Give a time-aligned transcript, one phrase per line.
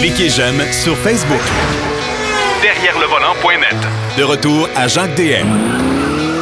[0.00, 1.40] Cliquez j'aime sur Facebook.
[2.62, 3.76] Derrière le volant.net.
[4.18, 5.46] De retour à Jacques DM.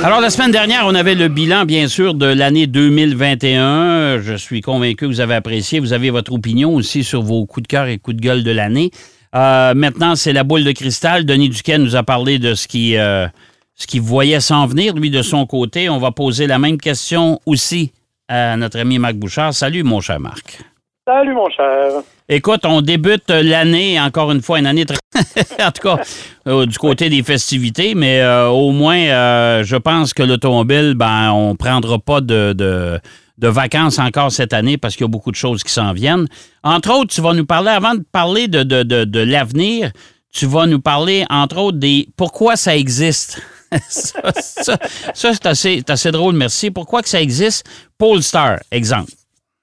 [0.04, 4.20] Alors, la semaine dernière, on avait le bilan, bien sûr, de l'année 2021.
[4.20, 5.78] Je suis convaincu que vous avez apprécié.
[5.78, 8.50] Vous avez votre opinion aussi sur vos coups de cœur et coups de gueule de
[8.50, 8.90] l'année.
[9.36, 11.24] Euh, maintenant, c'est la boule de cristal.
[11.24, 13.28] Denis Duquet nous a parlé de ce qui, euh,
[13.76, 15.88] ce qu'il voyait s'en venir, lui, de son côté.
[15.88, 17.92] On va poser la même question aussi
[18.28, 19.54] à notre ami Marc Bouchard.
[19.54, 20.58] Salut, mon cher Marc.
[21.04, 22.02] Salut, mon cher.
[22.28, 24.98] Écoute, on débute l'année, encore une fois, une année très.
[25.60, 26.00] en tout cas,
[26.46, 31.32] euh, du côté des festivités, mais euh, au moins, euh, je pense que l'automobile, ben,
[31.32, 33.00] on ne prendra pas de, de,
[33.48, 36.28] vacances encore cette année parce qu'il y a beaucoup de choses qui s'en viennent.
[36.62, 39.90] Entre autres, tu vas nous parler, avant de parler de, de, de l'avenir,
[40.32, 43.42] tu vas nous parler, entre autres, des pourquoi ça existe.
[43.88, 44.78] ça
[45.14, 46.70] c'est assez, assez drôle, merci.
[46.70, 47.66] Pourquoi que ça existe?
[47.98, 49.10] Polestar, exemple.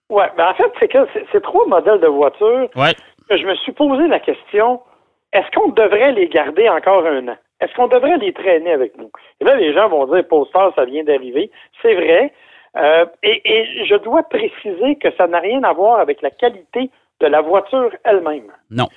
[0.09, 2.94] Oui, mais en fait, c'est que c'est trois modèles de voitures ouais.
[3.30, 4.81] que je me suis posé la question
[5.31, 7.38] est-ce qu'on devrait les garder encore un an?
[7.61, 9.11] Est-ce qu'on devrait les traîner avec nous?
[9.39, 11.52] Et là, les gens vont dire Polestar, ça vient d'arriver.
[11.81, 12.33] C'est vrai.
[12.78, 16.89] Euh, et, et je dois préciser que ça n'a rien à voir avec la qualité
[17.20, 18.52] de la voiture elle-même.
[18.72, 18.88] Non.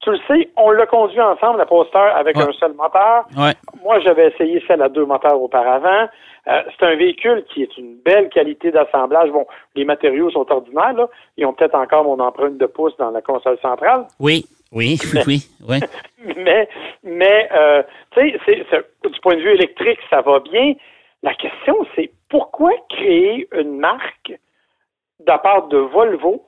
[0.00, 2.44] Tu le sais, on l'a conduit ensemble, la Polestar, avec Ouais.
[2.44, 3.26] un seul moteur.
[3.36, 3.52] Ouais.
[3.82, 6.08] Moi, j'avais essayé celle à deux moteurs auparavant.
[6.48, 9.30] Euh, c'est un véhicule qui est une belle qualité d'assemblage.
[9.30, 11.06] Bon, les matériaux sont ordinaires, là.
[11.36, 14.06] Ils ont peut-être encore mon empreinte de pouce dans la console centrale.
[14.18, 15.42] Oui, oui, oui, oui.
[15.68, 15.80] oui.
[16.36, 16.68] Mais,
[17.02, 20.74] mais euh, tu sais, c'est- c'est- du point de vue électrique, ça va bien.
[21.22, 26.44] La question, c'est pourquoi créer une marque de la part de Volvo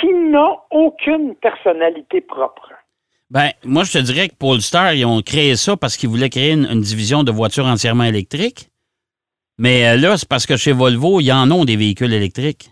[0.00, 2.70] qui n'a aucune personnalité propre?
[3.30, 6.52] Ben, moi, je te dirais que Polestar, ils ont créé ça parce qu'ils voulaient créer
[6.52, 8.68] une, une division de voitures entièrement électriques.
[9.58, 12.70] Mais euh, là, c'est parce que chez Volvo, ils en ont des véhicules électriques.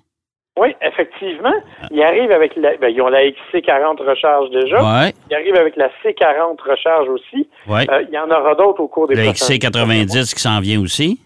[0.59, 1.53] Oui, effectivement.
[1.91, 4.83] Ils arrivent avec la, ben, ils ont la XC40 recharge déjà.
[4.83, 7.47] Ouais, Ils arrivent avec la C40 recharge aussi.
[7.67, 7.87] ouais.
[7.91, 11.21] Euh, il y en aura d'autres au cours des prochaines XC90 qui s'en vient aussi.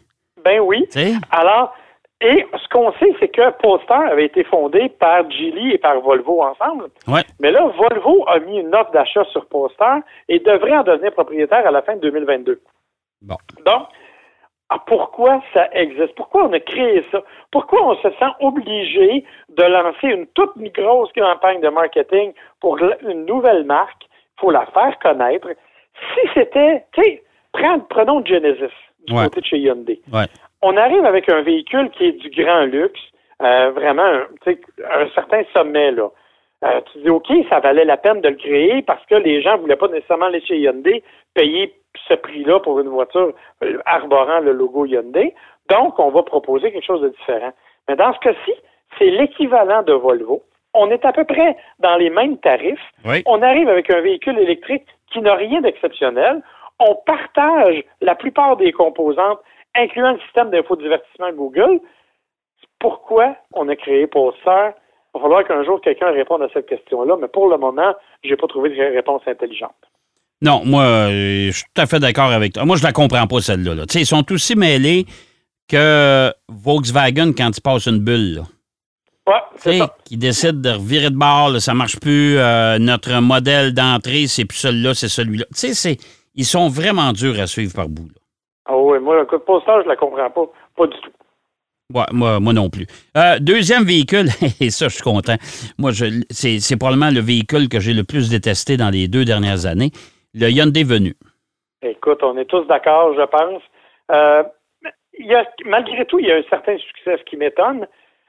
[0.44, 0.88] Ben oui.
[1.30, 1.72] Alors,
[2.20, 6.42] et ce qu'on sait, c'est que Polestar avait été fondé par Geely et par Volvo
[6.42, 6.88] ensemble.
[7.08, 7.22] Ouais.
[7.40, 11.66] Mais là, Volvo a mis une offre d'achat sur Polestar et devrait en devenir propriétaire
[11.66, 12.60] à la fin de 2022.
[13.22, 13.36] Bon.
[13.64, 13.86] Donc,
[14.68, 16.14] ah, pourquoi ça existe?
[16.14, 17.22] Pourquoi on a créé ça?
[17.50, 23.24] Pourquoi on se sent obligé de lancer une toute grosse campagne de marketing pour une
[23.24, 24.04] nouvelle marque?
[24.04, 25.48] Il faut la faire connaître.
[26.14, 27.22] Si c'était, tu sais,
[27.88, 28.72] prenons Genesis
[29.06, 29.24] du Ouais.
[29.24, 30.00] côté de chez Hyundai.
[30.12, 30.26] Ouais.
[30.62, 33.00] On arrive avec un véhicule qui est du grand luxe,
[33.42, 36.10] euh, vraiment un, un certain sommet, là.
[36.62, 39.54] Euh, tu dis, OK, ça valait la peine de le créer parce que les gens
[39.56, 41.02] ne voulaient pas nécessairement aller chez Hyundai
[41.34, 41.74] payer
[42.08, 43.32] ce prix-là pour une voiture
[43.64, 45.34] euh, arborant le logo Hyundai.
[45.68, 47.52] Donc, on va proposer quelque chose de différent.
[47.88, 48.52] Mais dans ce cas-ci,
[48.98, 50.42] c'est l'équivalent de Volvo.
[50.74, 52.78] On est à peu près dans les mêmes tarifs.
[53.04, 53.22] Oui.
[53.26, 56.42] On arrive avec un véhicule électrique qui n'a rien d'exceptionnel.
[56.78, 59.40] On partage la plupart des composantes,
[59.76, 61.80] incluant le système d'infodivertissement Google.
[62.78, 64.72] Pourquoi on a créé Polestar?
[65.14, 67.94] Il va falloir qu'un jour quelqu'un réponde à cette question-là, mais pour le moment,
[68.24, 69.74] je n'ai pas trouvé de réponse intelligente.
[70.42, 72.64] Non, moi, euh, je suis tout à fait d'accord avec toi.
[72.64, 73.74] Moi, je la comprends pas, celle-là.
[73.74, 73.84] là.
[73.94, 75.04] Ils sont aussi mêlés
[75.68, 78.36] que Volkswagen quand ils passent une bulle.
[78.36, 78.42] là.
[79.28, 79.94] Ouais, c'est ça.
[80.04, 82.38] qui décident de revirer de bord, là, ça marche plus.
[82.38, 85.44] euh, notre modèle d'entrée, c'est plus celui-là, c'est celui-là.
[85.52, 85.98] Tu sais, c'est-
[86.34, 88.08] ils sont vraiment durs à suivre par bout.
[88.08, 88.19] là.
[88.72, 90.46] Ah oui, moi, écoute, Polestar, je la comprends pas.
[90.76, 91.10] Pas du tout.
[91.92, 92.86] Ouais, moi, moi non plus.
[93.16, 94.26] Euh, deuxième véhicule,
[94.60, 95.34] et ça, je suis content.
[95.76, 99.24] Moi, je, c'est, c'est probablement le véhicule que j'ai le plus détesté dans les deux
[99.24, 99.90] dernières années.
[100.34, 101.14] Le Hyundai Venu.
[101.82, 103.62] Écoute, on est tous d'accord, je pense.
[104.12, 104.44] Euh,
[105.18, 107.88] il y a, malgré tout, il y a un certain succès, ce qui m'étonne.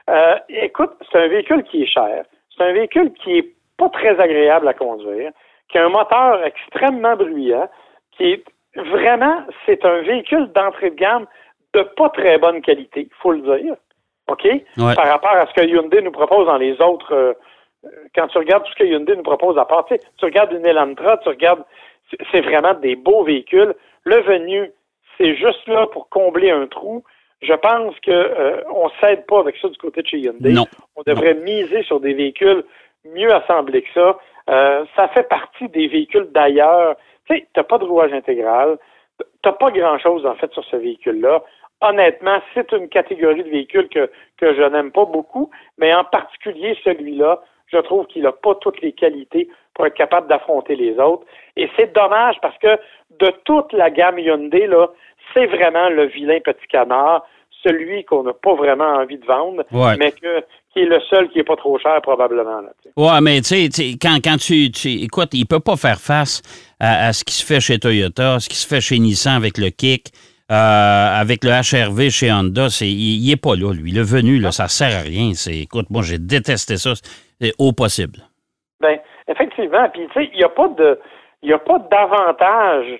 [0.09, 2.25] Euh, écoute, c'est un véhicule qui est cher.
[2.57, 5.31] C'est un véhicule qui est pas très agréable à conduire,
[5.69, 7.69] qui a un moteur extrêmement bruyant,
[8.17, 8.43] qui est
[8.75, 11.25] vraiment, c'est un véhicule d'entrée de gamme
[11.73, 13.75] de pas très bonne qualité, il faut le dire.
[14.27, 14.43] OK?
[14.45, 14.95] Ouais.
[14.95, 17.13] Par rapport à ce que Hyundai nous propose dans les autres.
[17.13, 17.33] euh,
[18.15, 20.51] quand tu regardes tout ce que Hyundai nous propose à part, tu sais, tu regardes
[20.53, 21.63] une Elantra, tu regardes.
[22.09, 23.73] c'est- C'est vraiment des beaux véhicules.
[24.03, 24.71] Le venu,
[25.17, 27.03] c'est juste là pour combler un trou.
[27.41, 30.51] Je pense que euh, on s'aide pas avec ça du côté de chez Hyundai.
[30.53, 30.65] Non.
[30.95, 32.63] On devrait miser sur des véhicules
[33.05, 34.19] mieux assemblés que ça.
[34.49, 36.95] Euh, ça fait partie des véhicules d'ailleurs.
[37.27, 38.77] Tu sais, t'as pas de rouage intégral.
[39.43, 41.43] T'as pas grand-chose, en fait, sur ce véhicule-là.
[41.81, 46.77] Honnêtement, c'est une catégorie de véhicules que, que je n'aime pas beaucoup, mais en particulier
[46.83, 51.25] celui-là, je trouve qu'il n'a pas toutes les qualités pour être capable d'affronter les autres.
[51.55, 52.77] Et c'est dommage parce que
[53.19, 54.87] de toute la gamme Hyundai, là,
[55.33, 57.25] c'est vraiment le vilain petit canard,
[57.63, 59.95] celui qu'on n'a pas vraiment envie de vendre, Ouais.
[59.97, 62.61] mais que, qui est le seul qui est pas trop cher, probablement.
[62.95, 64.89] Ouais, mais tu sais, quand, quand tu, tu.
[64.89, 66.41] Écoute, il peut pas faire face
[66.79, 69.57] à, à ce qui se fait chez Toyota, ce qui se fait chez Nissan avec
[69.57, 70.11] le Kick,
[70.51, 72.67] euh, avec le HRV chez Honda.
[72.81, 73.91] Il, il est pas là, lui.
[73.91, 75.31] Le venu, là, ça sert à rien.
[75.47, 76.93] Écoute, moi, j'ai détesté ça.
[77.39, 78.19] C'est au possible.
[78.79, 79.89] Ben, effectivement.
[79.89, 80.99] Puis, tu sais, il n'y a pas de,
[81.41, 82.99] il a pas d'avantage,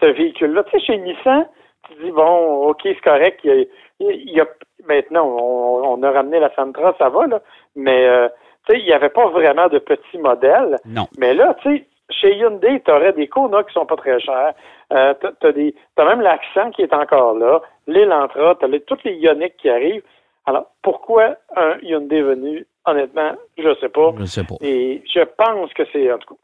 [0.00, 0.64] ce véhicule-là.
[0.64, 1.46] Tu sais, chez Nissan,
[1.88, 3.40] tu dis, bon, OK, c'est correct.
[3.44, 3.64] Il y a,
[4.00, 4.46] il y a-
[4.86, 7.40] maintenant, on, on a ramené la Sentra, ça va, là.
[7.76, 8.28] Mais, euh,
[8.66, 10.76] tu sais, il n'y avait pas vraiment de petits modèles.
[10.84, 11.06] Non.
[11.18, 14.54] Mais là, tu sais, chez Hyundai, tu aurais des Kona qui sont pas très chers.
[14.92, 15.12] Euh,
[15.54, 17.60] des, t'as même l'accent qui est encore là.
[17.86, 20.02] L'Elantra, t'as les, toutes les Ioniq qui arrivent.
[20.46, 22.66] Alors, pourquoi un Hyundai venu?
[22.86, 24.14] Honnêtement, je sais pas.
[24.18, 24.54] Je sais pas.
[24.62, 26.40] Et je pense que c'est, en tout cas,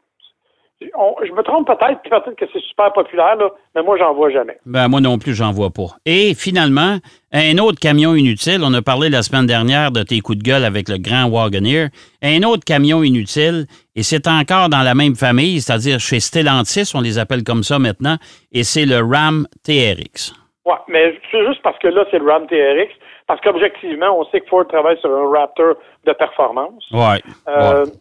[0.97, 4.29] on- je me trompe peut-être, peut-être que c'est super populaire, là, mais moi, j'en vois
[4.29, 4.57] jamais.
[4.65, 5.95] Ben, moi non plus, j'en vois pas.
[6.05, 6.97] Et finalement,
[7.31, 8.61] un autre camion inutile.
[8.63, 11.87] On a parlé la semaine dernière de tes coups de gueule avec le grand Wagoneer.
[12.21, 17.01] Un autre camion inutile, et c'est encore dans la même famille, c'est-à-dire chez Stellantis, on
[17.01, 18.17] les appelle comme ça maintenant,
[18.51, 20.33] et c'est le Ram TRX.
[20.65, 22.91] Ouais, mais c'est juste parce que là, c'est le Ram TRX,
[23.27, 25.75] parce qu'objectivement, on sait que Ford travaille sur un Raptor
[26.05, 26.83] de performance.
[26.91, 27.21] Ouais.
[27.47, 27.91] Euh, ouais.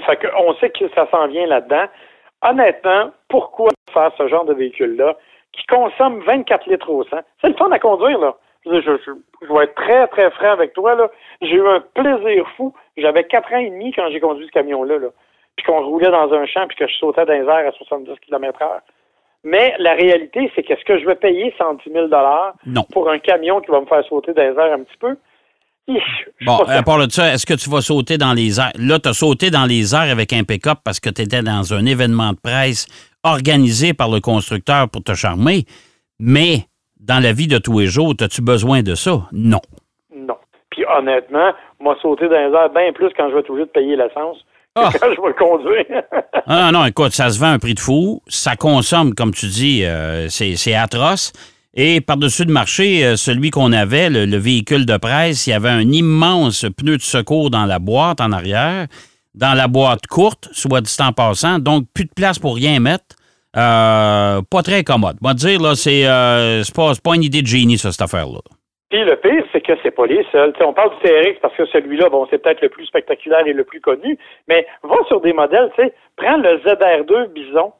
[0.00, 1.84] Fait que on sait que ça s'en vient là-dedans.
[2.42, 5.16] Honnêtement, pourquoi faire ce genre de véhicule-là
[5.52, 7.16] qui consomme 24 litres au 100?
[7.40, 8.34] C'est le fun à conduire, là.
[8.66, 11.08] Je, je, je- je vais être très, très franc avec toi, là.
[11.40, 12.74] J'ai eu un plaisir fou.
[12.96, 15.08] J'avais 4 ans et demi quand j'ai conduit ce camion-là, là.
[15.56, 18.18] Puis qu'on roulait dans un champ puis que je sautais dans les airs à 70
[18.20, 18.80] km heure.
[19.44, 22.08] Mais la réalité, c'est qu'est-ce que je vais payer 110 000
[22.66, 22.82] Non.
[22.92, 25.16] pour un camion qui va me faire sauter dans les airs un petit peu?
[26.44, 28.72] Bon, à part de ça, est-ce que tu vas sauter dans les airs?
[28.78, 31.72] Là, tu as sauté dans les airs avec un pick-up parce que tu étais dans
[31.74, 32.86] un événement de presse
[33.22, 35.64] organisé par le constructeur pour te charmer.
[36.18, 36.66] Mais
[37.00, 39.26] dans la vie de tous les jours, as-tu besoin de ça?
[39.32, 39.60] Non.
[40.14, 40.36] Non.
[40.70, 43.70] Puis honnêtement, moi sauter dans les airs bien plus quand je vais être obligé de
[43.70, 44.38] payer l'essence
[44.74, 44.90] que Ah.
[45.00, 46.02] quand je vais conduire.
[46.46, 48.22] Ah non, écoute, ça se vend à un prix de fou.
[48.28, 51.32] Ça consomme, comme tu dis, euh, c'est atroce.
[51.78, 55.52] Et par-dessus le marché, euh, celui qu'on avait, le, le véhicule de presse, il y
[55.52, 58.86] avait un immense pneu de secours dans la boîte en arrière,
[59.34, 63.14] dans la boîte courte, soit dit en passant, donc plus de place pour rien mettre.
[63.58, 65.16] Euh, pas très commode.
[65.20, 68.40] Moi, dire, là, c'est euh, pas, pas une idée de génie, ça, cette affaire-là.
[68.88, 70.54] Puis le pire, c'est que c'est pas les seuls.
[70.60, 73.64] On parle du TRX parce que celui-là, bon, c'est peut-être le plus spectaculaire et le
[73.64, 74.16] plus connu,
[74.48, 77.72] mais va sur des modèles, tu sais, prends le ZR2 Bison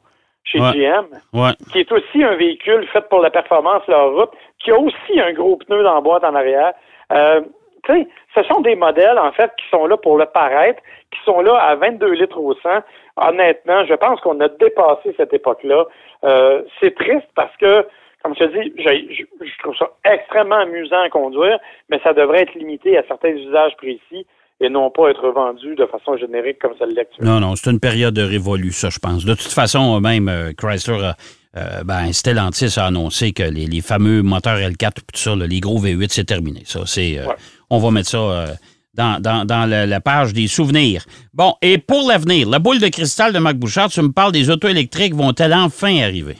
[0.51, 0.71] chez Ouais.
[0.73, 1.51] GM, Ouais.
[1.71, 5.33] qui est aussi un véhicule fait pour la performance, la route, qui a aussi un
[5.33, 6.73] gros pneu dans la boîte en arrière.
[7.11, 7.41] Euh,
[7.85, 11.19] tu sais, ce sont des modèles, en fait, qui sont là pour le paraître, qui
[11.25, 12.69] sont là à 22 litres au 100.
[13.17, 15.85] Honnêtement, je pense qu'on a dépassé cette époque-là.
[16.23, 17.85] Euh, c'est triste parce que,
[18.23, 21.59] comme je te dis, j'ai- je, je trouve ça extrêmement amusant à conduire,
[21.89, 24.25] mais ça devrait être limité à certains usages précis
[24.59, 27.39] et non pas être vendu de façon générique comme ça l'est actuellement.
[27.39, 29.23] Non, non, c'est une période de révolu, ça, je pense.
[29.25, 31.15] De toute façon, même euh, Chrysler, a-
[31.57, 35.59] euh, ben, Stellantis a annoncé que les, les fameux moteurs L4, tout ça, là, les
[35.59, 36.61] gros V8, c'est terminé.
[36.65, 37.35] Ça, c'est, euh, Ouais.
[37.69, 38.47] on va mettre ça euh,
[38.95, 41.03] dans, dans- dans la, la page des souvenirs.
[41.33, 44.49] Bon, et pour l'avenir, la boule de cristal de Marc Bouchard, tu me parles des
[44.49, 46.35] autos électriques, vont-elles enfin arriver?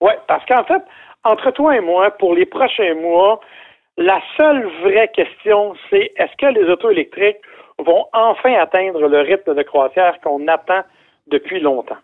[0.00, 0.82] Oui, parce qu'en fait,
[1.24, 3.40] entre toi et moi, pour les prochains mois,
[3.96, 7.40] la seule vraie question, c'est est-ce que les autos électriques
[7.78, 10.82] vont enfin atteindre le rythme de croisière qu'on attend
[11.26, 11.98] depuis longtemps?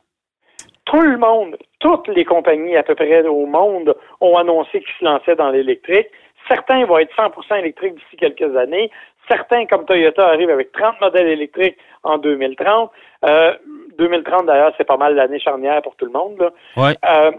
[0.84, 5.04] Tout le monde, toutes les compagnies à peu près au monde ont annoncé qu'ils se
[5.04, 6.08] lançaient dans l'électrique.
[6.46, 8.90] Certains vont être 100% électriques d'ici quelques années.
[9.28, 12.90] Certains, comme Toyota, arrivent avec 30 modèles électriques en 2030.
[13.26, 13.54] Euh,
[13.98, 16.38] 2030, d'ailleurs, c'est pas mal l'année charnière pour tout le monde.
[16.38, 16.50] Là.
[16.76, 16.94] Ouais.
[17.06, 17.32] Euh,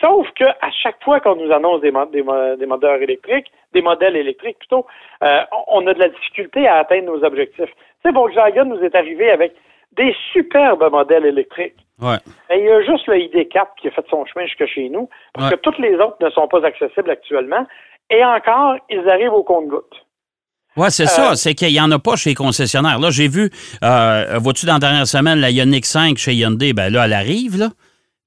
[0.00, 2.22] sauf que à chaque fois qu'on nous annonce des, des,
[2.58, 4.86] des moteurs électriques, des modèles électriques plutôt,
[5.22, 7.66] euh, on a de la difficulté à atteindre nos objectifs.
[7.66, 9.52] Tu sais, Volkswagen nous est arrivé avec
[9.96, 11.76] des superbes modèles électriques.
[12.00, 12.16] Ouais.
[12.50, 15.50] Il y a juste le ID4 qui a fait son chemin jusque chez nous, parce
[15.50, 15.56] Ouais.
[15.56, 17.66] que toutes les autres ne sont pas accessibles actuellement.
[18.10, 20.04] Et encore, ils arrivent au compte-gouttes.
[20.76, 21.34] Ouais, c'est Euh, ça.
[21.36, 22.98] C'est qu'il n'y en a pas chez les concessionnaires.
[22.98, 23.48] Là, j'ai vu,
[23.82, 27.56] euh, vois-tu, dans la dernière semaine, la Ioniq 5 chez Hyundai, ben là, elle arrive,
[27.58, 27.68] là.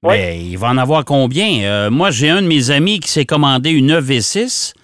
[0.02, 0.14] Oui.
[0.16, 1.62] Mais il va en avoir combien?
[1.64, 4.74] Euh, moi, j'ai un de mes amis qui s'est commandé une EV6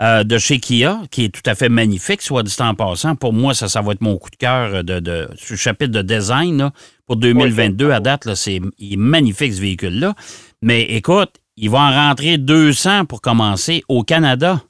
[0.00, 3.16] euh, de chez Kia, qui est tout à fait magnifique, soit dit en passant.
[3.16, 5.92] Pour moi, ça, ça va être mon coup de cœur de, de, sur le chapitre
[5.92, 6.70] de design là,
[7.06, 8.24] pour 2022 à date.
[8.26, 10.14] Là, c'est il est magnifique, ce véhicule-là.
[10.62, 14.60] Mais écoute, il va en rentrer 200 pour commencer au Canada.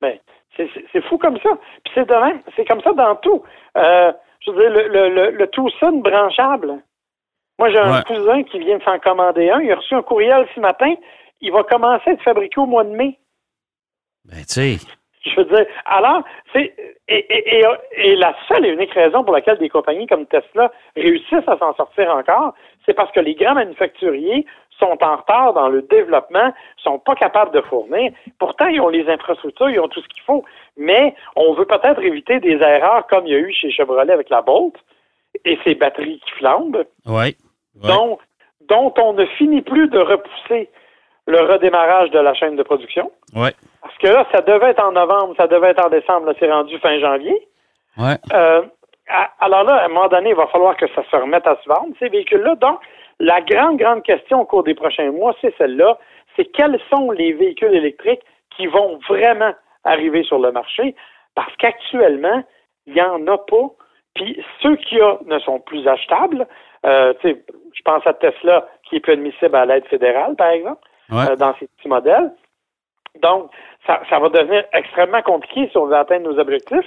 [0.00, 0.12] Ben,
[0.56, 0.68] c'est-
[1.08, 1.50] fou comme ça.
[1.84, 2.14] Puis c'est de
[2.56, 3.42] c'est comme ça dans tout.
[3.76, 4.12] Euh,
[4.44, 6.82] je veux dire, le, le, le, le Tucson branchable.
[7.58, 9.60] Moi, j'ai un cousin qui vient de s'en commander un.
[9.60, 10.94] Il a reçu un courriel ce matin.
[11.40, 13.18] Il va commencer à être fabriqué au mois de mai.
[14.24, 14.76] Ben, tu sais.
[15.24, 16.22] Je veux dire, alors,
[16.52, 16.74] c'est
[17.08, 17.64] et, et,
[17.96, 21.74] et, la seule et unique raison pour laquelle des compagnies comme Tesla réussissent à s'en
[21.74, 24.44] sortir encore, c'est parce que les grands manufacturiers
[24.78, 28.12] sont en retard dans le développement, sont pas capables de fournir.
[28.38, 30.44] Pourtant, ils ont les infrastructures, ils ont tout ce qu'il faut,
[30.76, 34.28] mais on veut peut-être éviter des erreurs comme il y a eu chez Chevrolet avec
[34.30, 34.74] la Bolt
[35.44, 36.84] et ses batteries qui flambent.
[37.06, 37.36] Oui.
[37.82, 38.18] Dont
[38.98, 40.70] on ne finit plus de repousser
[41.26, 43.10] le redémarrage de la chaîne de production.
[43.34, 43.48] Oui.
[43.82, 46.50] Parce que là, ça devait être en novembre, ça devait être en décembre, là, c'est
[46.50, 47.36] rendu fin janvier.
[47.98, 48.16] Ouais.
[48.32, 48.62] Euh,
[49.40, 51.68] alors là, à un moment donné, il va falloir que ça se remette à se
[51.68, 52.56] vendre, ces véhicules-là.
[52.56, 52.80] Donc,
[53.18, 55.98] la grande, grande question au cours des prochains mois, c'est celle-là.
[56.36, 58.22] C'est quels sont les véhicules électriques
[58.56, 59.52] qui vont vraiment
[59.84, 60.94] arriver sur le marché?
[61.34, 62.42] Parce qu'actuellement,
[62.86, 63.70] il n'y en a pas.
[64.14, 66.46] Puis ceux qui a ne sont plus achetables.
[66.86, 70.80] Euh, je pense à Tesla qui est plus admissible à l'aide fédérale, par exemple,
[71.12, 72.32] euh, dans ces petits modèles.
[73.22, 73.50] Donc,
[73.86, 76.86] ça, ça va devenir extrêmement compliqué si on veut atteindre nos objectifs.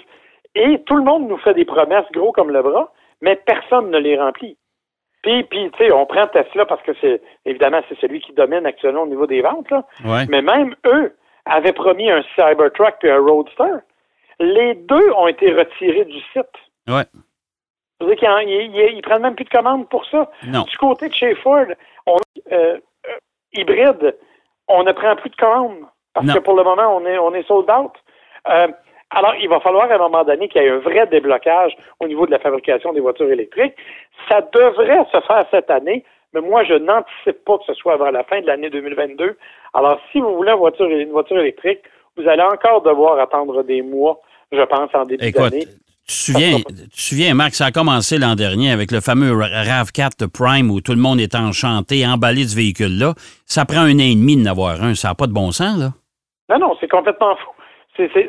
[0.55, 2.91] Et tout le monde nous fait des promesses gros comme le bras,
[3.21, 4.57] mais personne ne les remplit.
[5.21, 8.65] Puis, puis tu sais, on prend Tesla parce que c'est évidemment c'est celui qui domine
[8.65, 9.69] actuellement au niveau des ventes.
[9.69, 9.83] Là.
[10.29, 11.13] Mais même eux
[11.45, 13.83] avaient promis un Cybertruck et un Roadster.
[14.39, 16.45] Les deux ont été retirés du site.
[16.87, 17.03] Ouais.
[17.99, 20.31] Vous dire qu'ils prennent même plus de commandes pour ça.
[20.47, 20.63] Non.
[20.63, 21.65] Du côté de chez Ford,
[22.05, 22.17] on,
[22.51, 22.77] euh,
[23.07, 23.17] euh,
[23.53, 24.15] hybride,
[24.67, 25.85] on ne prend plus de commandes.
[26.13, 27.91] Parce que pour le moment, on est, on est sold out.
[28.49, 28.67] Euh,
[29.11, 32.07] alors, il va falloir à un moment donné qu'il y ait un vrai déblocage au
[32.07, 33.75] niveau de la fabrication des voitures électriques.
[34.29, 36.03] Ça devrait se faire cette année,
[36.33, 39.37] mais moi, je n'anticipe pas que ce soit avant la fin de l'année 2022.
[39.73, 41.81] Alors, si vous voulez une voiture, une voiture électrique,
[42.17, 44.19] vous allez encore devoir attendre des mois,
[44.51, 45.65] je pense, en début d'année.
[46.09, 49.31] Tu te souviens, tu te souviens, Marc, ça a commencé l'an dernier avec le fameux
[49.31, 53.13] RAV4 Prime où tout le monde est enchanté, emballé ce véhicule-là.
[53.45, 54.95] Ça prend un an et demi d'en avoir un.
[54.95, 55.89] Ça n'a pas de bon sens, là?
[56.49, 57.51] Non, non, c'est complètement fou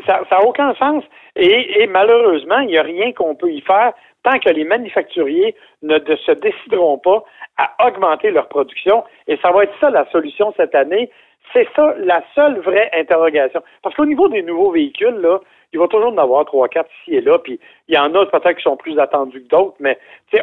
[0.07, 1.05] ça n'a aucun sens.
[1.37, 5.99] Et, malheureusement, il n'y a rien qu'on peut y faire tant que les manufacturiers ne
[5.99, 7.25] se décideront pas
[7.57, 9.05] à augmenter leur production.
[9.29, 11.11] Et ça va être ça la solution cette année.
[11.53, 13.63] C'est ça la seule vraie interrogation.
[13.83, 15.39] Parce qu'au niveau des nouveaux véhicules, là,
[15.73, 18.27] il va toujours en avoir trois, quatre ici et là, puis il y en a
[18.27, 19.99] peut-être qui sont plus attendus que d'autres, mais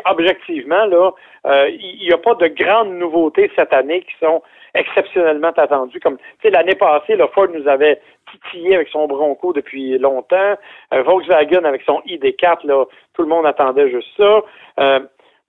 [0.06, 1.12] objectivement, là,
[1.46, 4.42] euh, il n'y a pas de grandes nouveautés cette année qui sont
[4.74, 6.00] exceptionnellement attendues.
[6.00, 8.00] Comme l'année passée, le Ford nous avait
[8.32, 10.56] titillé avec son Bronco depuis longtemps.
[10.94, 14.42] Euh, Volkswagen avec son ID4, là, tout le monde attendait juste ça.
[14.80, 15.00] Euh,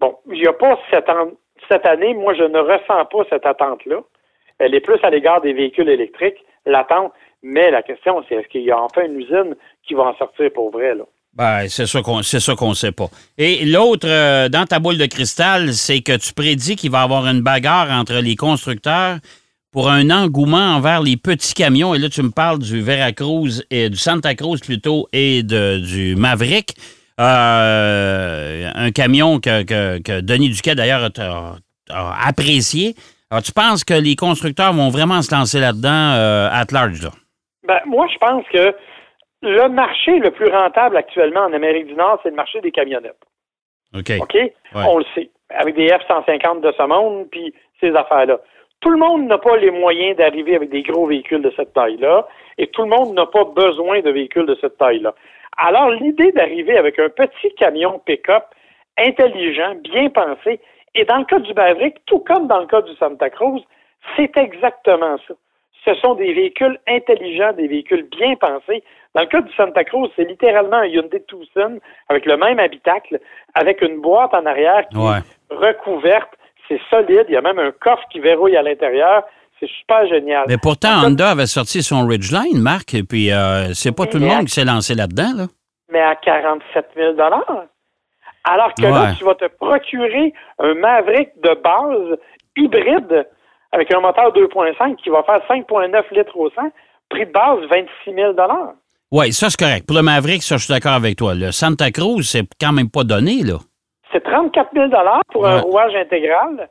[0.00, 1.11] bon, il n'y a pas cette,
[1.68, 4.00] cette année, moi, je ne ressens pas cette attente-là.
[4.58, 7.12] Elle est plus à l'égard des véhicules électriques, l'attente.
[7.42, 9.54] Mais la question, c'est est-ce qu'il y a enfin une usine
[9.86, 11.04] qui va en sortir pour vrai, là?
[11.34, 13.08] Ben, c'est ça qu'on c'est qu'on sait pas.
[13.36, 17.04] Et l'autre euh, dans ta boule de cristal, c'est que tu prédis qu'il va y
[17.04, 19.18] avoir une bagarre entre les constructeurs
[19.70, 21.94] pour un engouement envers les petits camions.
[21.94, 26.74] Et là, tu me parles du Veracruz et du Santa Cruz plutôt et du Maverick.
[27.20, 32.94] Euh, un camion que, que, Denis Duquet, d'ailleurs, a, apprécié.
[33.30, 37.02] Alors, tu penses que les constructeurs vont vraiment se lancer là-dedans euh, at large?
[37.02, 37.11] Là?
[37.64, 38.75] Ben, moi, je pense que
[39.42, 43.20] le marché le plus rentable actuellement en Amérique du Nord, c'est le marché des camionnettes.
[43.94, 44.12] OK.
[44.20, 44.37] OK?
[44.75, 45.30] On le sait.
[45.50, 48.38] Avec des F-150 de ce monde, puis ces affaires-là.
[48.80, 52.26] Tout le monde n'a pas les moyens d'arriver avec des gros véhicules de cette taille-là,
[52.58, 55.14] et tout le monde n'a pas besoin de véhicules de cette taille-là.
[55.56, 58.44] Alors, l'idée d'arriver avec un petit camion pick-up
[58.97, 60.61] intelligent, bien pensé,
[60.95, 63.62] et dans le cas du Maverick, tout comme dans le cas du Santa Cruz,
[64.16, 65.35] c'est exactement ça
[65.88, 68.83] ce sont des véhicules intelligents, des véhicules bien pensés.
[69.14, 71.78] Dans le cas du Santa Cruz, c'est littéralement un Hyundai Tucson
[72.09, 73.21] avec le même habitacle,
[73.54, 76.30] avec une boîte en arrière qui est recouverte.
[76.68, 77.25] C'est solide.
[77.28, 79.23] Il y a même un coffre qui verrouille à l'intérieur.
[79.59, 80.45] C'est super génial.
[80.47, 84.26] Mais pourtant, Honda avait sorti son Ridgeline, Marc, et puis euh, c'est pas tout le
[84.26, 85.33] monde qui s'est lancé là-dedans.
[85.35, 85.45] Là.
[85.90, 87.14] Mais à 47 000
[88.49, 92.19] Alors que là, tu vas te procurer un Maverick de base
[92.57, 93.26] hybride
[93.73, 96.62] avec un moteur 2.5 qui va faire 5.9 litres au 100,
[97.11, 98.33] prix de base 26 000
[99.12, 99.87] Oui, ça c'est correct.
[99.87, 101.35] Pour le Maverick, ça je suis d'accord avec toi.
[101.35, 103.59] Le Santa Cruz, c'est quand même pas donné, là.
[104.11, 104.88] C'est 34 000
[105.31, 106.71] pour un rouage intégral.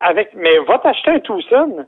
[0.00, 1.86] Avec, mais va t'acheter un Tucson,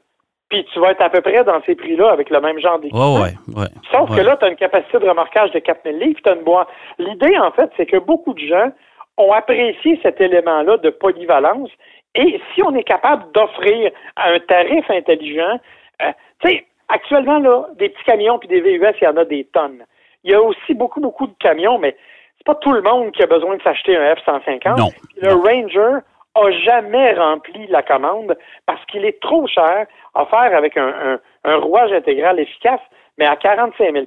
[0.49, 3.17] puis tu vas être à peu près dans ces prix-là avec le même genre d'équipement.
[3.17, 6.21] Ouais, ouais, Sauf que là, tu as une capacité de remorquage de 4 000 livres,
[6.25, 6.69] tu as une boîte.
[6.99, 8.71] L'idée, en fait, c'est que beaucoup de gens
[9.19, 11.71] ont apprécié cet élément-là de polyvalence
[12.17, 15.61] et si on est capable d'offrir un tarif intelligent,
[16.03, 19.25] euh, tu sais, actuellement, là, des petits camions puis des VUS, il y en a
[19.25, 19.85] des tonnes.
[20.25, 21.95] Il y a aussi beaucoup, beaucoup de camions, mais
[22.39, 24.79] c'est pas tout le monde qui a besoin de s'acheter un F-150.
[24.79, 24.89] Non.
[25.21, 25.99] Le Ranger
[26.35, 31.93] a jamais rempli la commande parce qu'il est trop cher à faire avec un, rouage
[31.93, 32.81] intégral efficace,
[33.19, 34.07] mais à 45 000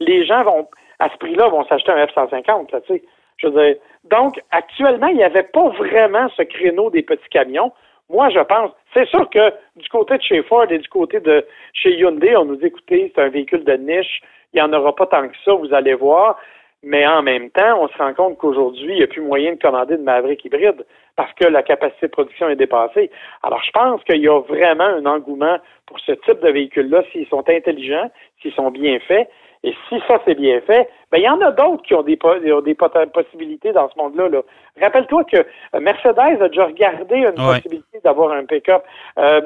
[0.00, 3.02] les gens vont, à ce prix-là, vont s'acheter un F-150, tu sais.
[3.38, 7.72] Je veux dire, donc, actuellement, il n'y avait pas vraiment ce créneau des petits camions.
[8.10, 11.46] Moi, je pense, c'est sûr que du côté de chez Ford et du côté de
[11.74, 14.94] chez Hyundai, on nous dit, écoutez, c'est un véhicule de niche, il n'y en aura
[14.94, 16.38] pas tant que ça, vous allez voir.
[16.82, 19.58] Mais en même temps, on se rend compte qu'aujourd'hui, il n'y a plus moyen de
[19.58, 23.10] commander de Maverick hybride parce que la capacité de production est dépassée.
[23.42, 27.26] Alors, je pense qu'il y a vraiment un engouement pour ce type de véhicule-là s'ils
[27.26, 29.28] sont intelligents, s'ils sont bien faits.
[29.68, 32.18] Et si ça, c'est bien fait, ben, il y en a d'autres qui ont des,
[32.64, 34.28] des possibilités dans ce monde-là.
[34.30, 34.42] -là,
[34.80, 38.82] Rappelle-toi que euh, Mercedes a déjà regardé une possibilité d'avoir un pick-up.
[39.18, 39.42] Euh,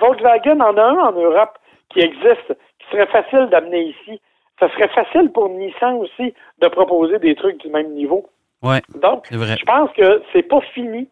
[0.00, 1.56] Volkswagen en a un en Europe
[1.90, 2.48] qui existe,
[2.80, 4.20] qui serait facile d'amener ici.
[4.58, 8.26] Ça serait facile pour Nissan aussi de proposer des trucs du même niveau.
[8.64, 11.08] Ouais, Donc, je pense que c'est pas fini.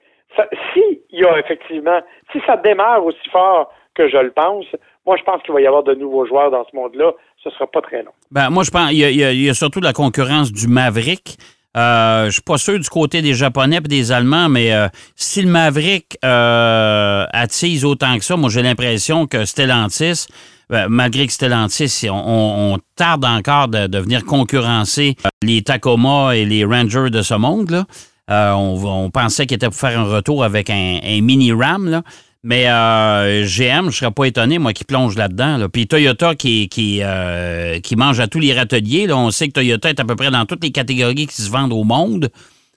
[0.72, 2.00] si il y a effectivement,
[2.32, 4.66] si ça démarre aussi fort que je le pense,
[5.06, 7.12] moi, je pense qu'il va y avoir de nouveaux joueurs dans ce monde-là.
[7.42, 8.12] Ce sera pas très long.
[8.30, 11.38] Ben, moi, je pense qu'il y, a surtout la concurrence du Maverick.
[11.76, 15.40] Euh, je suis pas sûr du côté des Japonais et des Allemands, mais euh, si
[15.40, 20.26] le Maverick euh, attise autant que ça, moi j'ai l'impression que Stellantis,
[20.68, 27.10] ben, malgré que Stellantis, on, tarde encore de, venir concurrencer les Tacoma et les Rangers
[27.10, 27.70] de ce monde.
[27.70, 28.56] Là.
[28.56, 32.02] On, pensait qu'il était pour faire un retour avec un, un mini Ram.
[32.42, 35.68] Mais euh, GM, je ne serais pas étonné, moi, qui plonge là-dedans.
[35.70, 39.06] Puis Toyota qui, qui, euh, qui mange à tous les râteliers.
[39.06, 39.16] Là.
[39.16, 41.72] On sait que Toyota est à peu près dans toutes les catégories qui se vendent
[41.72, 42.30] au monde.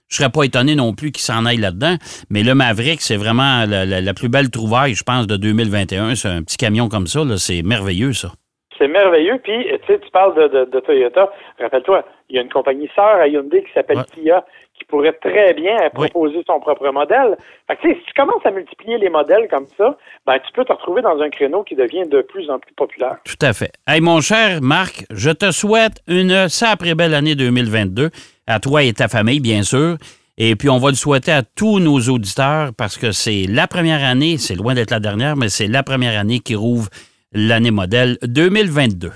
[0.10, 1.98] Je serais pas étonné non plus qu'il s'en aille là-dedans.
[2.29, 6.15] Mais le Maverick, c'est vraiment la, plus belle trouvaille, je pense, de 2021.
[6.15, 7.24] C'est un petit camion comme ça.
[7.38, 8.34] C'est merveilleux, ça.
[8.77, 9.39] C'est merveilleux.
[9.43, 11.31] Puis, tu sais, tu parles de, Toyota.
[11.59, 14.43] Rappelle-toi, il y a une compagnie sœur à Hyundai qui s'appelle Kia
[14.77, 17.37] qui pourrait très bien proposer son propre modèle.
[17.67, 20.73] Fait que, si tu commences à multiplier les modèles comme ça, ben, tu peux te
[20.73, 23.17] retrouver dans un créneau qui devient de plus en plus populaire.
[23.23, 23.71] Tout à fait.
[23.87, 28.09] Hey, mon cher Marc, je te souhaite une sacrée belle année 2022,
[28.47, 29.97] à toi et ta famille, bien sûr.
[30.39, 34.03] Et puis, on va le souhaiter à tous nos auditeurs parce que c'est la première
[34.03, 36.89] année, c'est loin d'être la dernière, mais c'est la première année qui rouvre
[37.34, 39.12] l'année modèle 2022.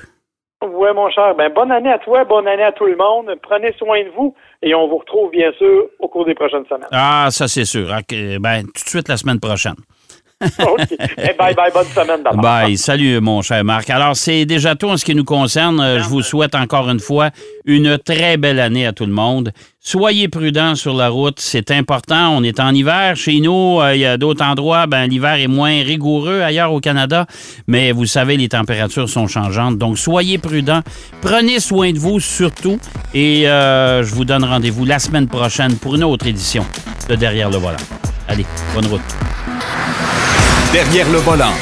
[0.64, 1.36] Oui, mon cher.
[1.36, 3.32] Ben, bonne année à toi, bonne année à tout le monde.
[3.44, 6.88] Prenez soin de vous et on vous retrouve bien sûr au cours des prochaines semaines.
[6.92, 7.88] Ah, ça c'est sûr.
[8.40, 9.76] Ben, tout de suite la semaine prochaine.
[10.60, 10.88] OK.
[11.18, 12.42] Eh, bye bye, bonne semaine d'abord.
[12.42, 12.78] Bye.
[12.78, 13.90] Salut, mon cher Marc.
[13.90, 15.80] Alors, c'est déjà tout en ce qui nous concerne.
[15.80, 17.32] Euh, je vous souhaite encore une fois
[17.66, 19.52] une très belle année à tout le monde.
[19.80, 22.38] Soyez prudents sur la route, c'est important.
[22.38, 23.16] On est en hiver.
[23.16, 26.82] Chez nous, euh, il y a d'autres endroits, ben, l'hiver est moins rigoureux ailleurs au
[26.82, 27.26] Canada,
[27.66, 29.80] mais vous savez, les températures sont changeantes.
[29.80, 30.82] Donc, soyez prudents.
[31.22, 32.78] Prenez soin de vous surtout.
[33.16, 36.64] Et euh, je vous donne rendez-vous la semaine prochaine pour une autre édition
[37.10, 37.78] de Derrière le volant.
[38.28, 38.46] Allez,
[38.76, 39.47] bonne route.
[40.74, 41.54] Derrière le volant.